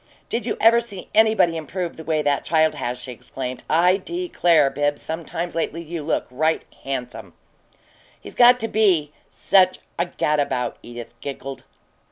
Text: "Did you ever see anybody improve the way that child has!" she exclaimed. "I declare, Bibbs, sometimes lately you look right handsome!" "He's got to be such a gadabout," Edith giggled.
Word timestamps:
"Did 0.29 0.47
you 0.47 0.57
ever 0.59 0.81
see 0.81 1.09
anybody 1.13 1.55
improve 1.55 1.95
the 1.95 2.03
way 2.03 2.23
that 2.23 2.43
child 2.43 2.73
has!" 2.73 2.97
she 2.99 3.11
exclaimed. 3.11 3.63
"I 3.69 3.97
declare, 3.97 4.71
Bibbs, 4.71 4.99
sometimes 4.99 5.53
lately 5.53 5.83
you 5.83 6.01
look 6.01 6.25
right 6.31 6.65
handsome!" 6.83 7.33
"He's 8.19 8.33
got 8.33 8.59
to 8.61 8.67
be 8.67 9.11
such 9.29 9.77
a 9.99 10.07
gadabout," 10.07 10.77
Edith 10.81 11.13
giggled. 11.21 11.65